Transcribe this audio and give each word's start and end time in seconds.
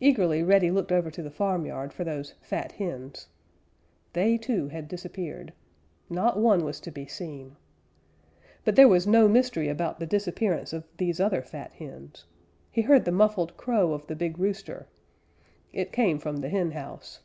Eagerly 0.00 0.42
Reddy 0.42 0.70
looked 0.70 0.90
over 0.90 1.10
to 1.10 1.22
the 1.22 1.30
farmyard 1.30 1.92
for 1.92 2.02
those 2.02 2.32
fat 2.40 2.72
hens. 2.72 3.28
They, 4.14 4.38
too, 4.38 4.68
had 4.68 4.88
disappeared. 4.88 5.52
Not 6.08 6.38
one 6.38 6.64
was 6.64 6.80
to 6.80 6.90
be 6.90 7.04
seen. 7.06 7.56
But 8.64 8.74
there 8.74 8.88
was 8.88 9.06
no 9.06 9.28
mystery 9.28 9.68
about 9.68 10.00
the 10.00 10.06
disappearance 10.06 10.72
of 10.72 10.84
these 10.96 11.20
other 11.20 11.42
fat 11.42 11.74
hens. 11.74 12.24
He 12.70 12.80
heard 12.80 13.04
the 13.04 13.12
muffled 13.12 13.54
crow 13.58 13.92
of 13.92 14.06
the 14.06 14.16
big 14.16 14.38
rooster. 14.38 14.86
It 15.74 15.92
came 15.92 16.18
from 16.18 16.38
the 16.38 16.48
henhouse. 16.48 17.20